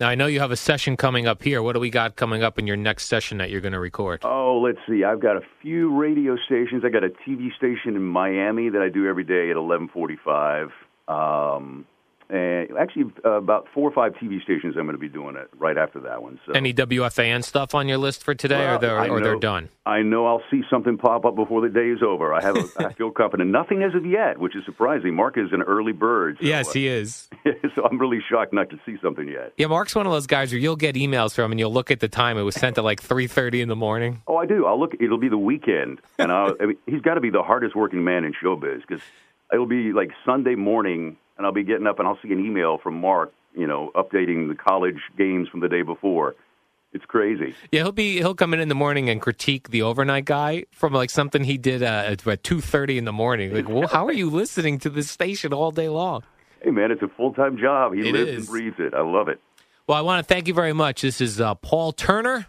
[0.00, 1.62] Now I know you have a session coming up here.
[1.62, 4.20] What do we got coming up in your next session that you're going to record?
[4.24, 5.04] Oh, let's see.
[5.04, 6.84] I've got a few radio stations.
[6.86, 10.70] I got a TV station in Miami that I do every day at 11:45.
[11.06, 11.84] Um,
[12.32, 15.48] and actually, uh, about four or five TV stations I'm going to be doing it
[15.58, 16.38] right after that one.
[16.46, 19.36] So Any WFAN stuff on your list for today, Well, or they're I or they're
[19.36, 19.68] done?
[19.84, 22.32] I know I'll see something pop up before the day is over.
[22.32, 23.50] I have, a, I feel confident.
[23.50, 25.14] Nothing as of yet, which is surprising.
[25.14, 26.38] Mark is an early bird.
[26.40, 27.28] So, Yes, he is.
[27.44, 29.52] uh, so I'm really shocked not to see something yet.
[29.56, 32.00] Yeah, Mark's one of those guys where you'll get emails from and you'll look at
[32.00, 32.38] the time.
[32.38, 34.22] It was sent at like three thirty in the morning.
[34.28, 34.66] Oh, I do.
[34.66, 34.92] I'll look.
[35.00, 38.04] It'll be the weekend, and I'll, I mean, he's got to be the hardest working
[38.04, 39.02] man in showbiz because
[39.52, 42.76] it'll be like Sunday morning, and I'll be getting up and I'll see an email
[42.76, 46.34] from Mark, you know, updating the college games from the day before.
[46.92, 47.54] It's crazy.
[47.72, 50.92] Yeah, he'll be he'll come in in the morning and critique the overnight guy from
[50.92, 53.54] like something he did uh, at, two thirty in the morning.
[53.54, 56.24] Like, well, how are you listening to this station all day long?
[56.62, 57.94] Hey, man, it's a full time job.
[57.94, 58.36] He It lives is.
[58.38, 58.92] and breathes it.
[58.92, 59.40] I love it.
[59.86, 61.00] Well, I want to thank you very much.
[61.00, 62.48] This is uh, Paul Turner,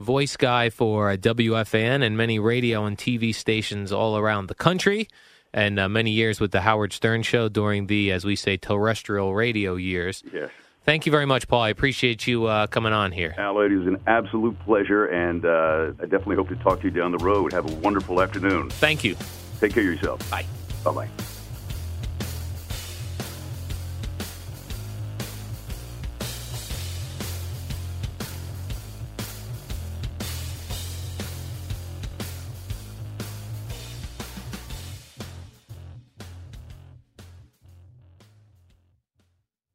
[0.00, 5.08] voice guy for uh, WFAN and many radio and TV stations all around the country,
[5.52, 9.34] and uh, many years with the Howard Stern Show during the, as we say, terrestrial
[9.34, 10.22] radio years.
[10.32, 10.50] Yes.
[10.84, 11.62] Thank you very much, Paul.
[11.62, 13.34] I appreciate you uh, coming on here.
[13.36, 16.90] Al, it is an absolute pleasure, and uh, I definitely hope to talk to you
[16.90, 17.52] down the road.
[17.52, 18.70] Have a wonderful afternoon.
[18.70, 19.14] Thank you.
[19.60, 20.30] Take care of yourself.
[20.30, 20.46] Bye.
[20.82, 21.08] Bye bye.